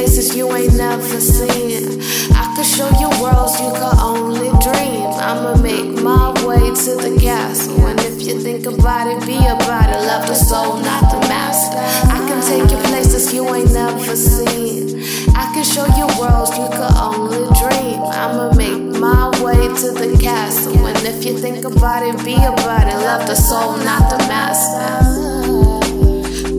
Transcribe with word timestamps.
places 0.00 0.34
you 0.34 0.50
ain't 0.56 0.74
never 0.78 1.20
seen. 1.20 2.00
I 2.32 2.54
could 2.56 2.64
show 2.64 2.88
you 2.98 3.10
worlds 3.20 3.60
you 3.60 3.68
could 3.68 3.98
only 4.00 4.48
dream. 4.64 5.04
I'ma 5.28 5.60
make 5.60 5.92
my 6.02 6.32
way 6.46 6.72
to 6.84 6.92
the 7.04 7.18
castle. 7.20 7.84
And 7.84 8.00
if 8.00 8.22
you 8.22 8.40
think 8.40 8.64
about 8.64 9.08
it, 9.12 9.20
be 9.26 9.36
about 9.36 9.90
it. 9.90 10.00
Love 10.08 10.26
the 10.26 10.34
soul, 10.34 10.78
not 10.78 11.12
the 11.12 11.20
master. 11.28 11.76
I 12.16 12.18
can 12.26 12.40
take 12.48 12.70
you 12.72 12.78
places 12.88 13.34
you 13.34 13.44
ain't 13.54 13.74
never 13.74 14.16
seen. 14.16 15.04
I 15.36 15.52
can 15.52 15.64
show 15.64 15.84
you 15.98 16.06
worlds 16.18 16.56
you 16.56 16.68
could 16.72 16.96
only 16.96 17.44
dream. 17.60 18.00
I'ma 18.00 18.54
make 18.54 18.80
my 18.98 19.28
way 19.44 19.68
to 19.82 19.88
the 20.00 20.16
castle. 20.18 20.86
And 20.86 20.96
if 21.04 21.26
you 21.26 21.36
think 21.36 21.66
about 21.66 22.02
it, 22.08 22.16
be 22.24 22.36
about 22.36 22.88
it. 22.88 22.96
Love 23.04 23.26
the 23.26 23.34
soul, 23.34 23.76
not 23.84 24.08
the 24.08 24.16
master. 24.32 25.20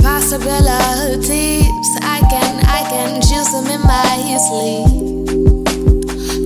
Possibilities, 0.00 1.95
them 3.62 3.70
in 3.70 3.80
my 3.86 4.36
sleep. 4.48 5.30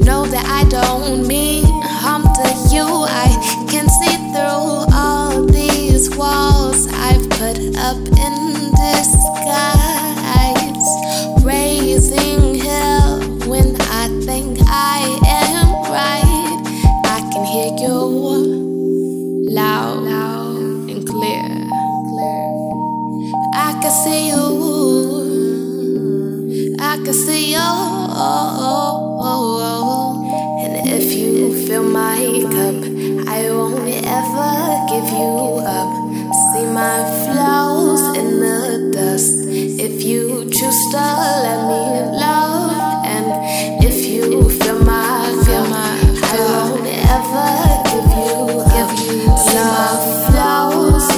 Know 0.04 0.26
that 0.26 0.46
I 0.46 0.68
don't 0.68 1.26
mean 1.26 1.64
harm 1.82 2.22
to 2.22 2.74
you. 2.74 2.86
I 2.86 3.28
can 3.68 3.88
see 3.88 4.16
through 4.32 4.86
all 4.94 5.44
these 5.44 6.14
walls 6.16 6.86
I've 6.92 7.28
put 7.30 7.58
up 7.76 7.98
in 7.98 8.70
disguise. 8.76 9.19
I 26.90 26.96
can 26.96 27.14
see 27.14 27.52
you. 27.52 27.58
Oh, 27.60 29.20
oh, 29.22 29.60
oh, 29.62 30.64
and 30.64 30.88
if 30.88 31.12
you 31.12 31.54
fill 31.64 31.84
my 31.84 32.18
cup, 32.50 32.82
I 33.28 33.48
won't 33.48 33.86
ever 33.86 34.50
give 34.90 35.08
you 35.14 35.62
up. 35.62 35.90
See 36.50 36.66
my 36.66 36.98
flowers 37.22 38.02
in 38.18 38.40
the 38.40 38.90
dust. 38.92 39.36
If 39.46 40.02
you 40.02 40.50
choose 40.50 40.82
to 40.90 41.06
let 41.46 41.60
me 41.70 41.82
love, 42.18 42.72
and 43.06 43.84
if 43.84 44.04
you 44.04 44.50
fill 44.50 44.82
my 44.82 45.30
cup, 45.46 45.70
I 45.70 46.42
won't 46.42 46.88
ever 47.14 47.50
give 47.92 48.10
you 48.18 48.58
up. 48.66 48.90
See 49.38 49.62
my 49.78 49.94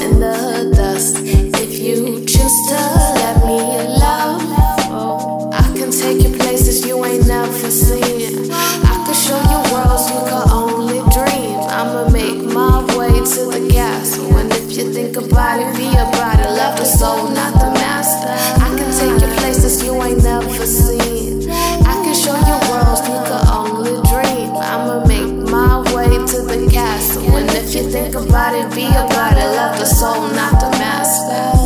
in 0.05 0.20
the 0.20 0.70
dust. 0.77 1.17
If 1.25 1.79
you 1.79 2.27
choose 2.27 2.59
to. 2.69 3.02
body, 15.43 15.65
be 15.77 15.89
a 15.98 16.07
body, 16.15 16.47
love 16.61 16.79
the 16.79 16.85
soul, 16.85 17.29
not 17.39 17.53
the 17.58 17.70
master. 17.83 18.30
I 18.63 18.69
can 18.79 18.91
take 18.98 19.17
you 19.23 19.30
places 19.41 19.83
you 19.85 19.92
ain't 20.01 20.23
never 20.23 20.64
seen. 20.64 21.51
I 21.92 21.95
can 22.05 22.14
show 22.14 22.36
you 22.48 22.57
worlds 22.70 23.03
you 23.11 23.19
could 23.29 23.47
only 23.51 23.97
dream. 24.11 24.55
I'ma 24.55 25.05
make 25.05 25.35
my 25.51 25.83
way 25.95 26.11
to 26.31 26.39
the 26.51 26.70
castle. 26.70 27.36
And 27.39 27.51
if 27.61 27.75
you 27.75 27.91
think 27.91 28.14
about 28.14 28.55
it, 28.55 28.73
be 28.73 28.86
a 28.86 29.05
body, 29.17 29.45
love 29.58 29.75
the 29.81 29.85
soul, 29.85 30.29
not 30.39 30.61
the 30.63 30.70
master. 30.79 31.61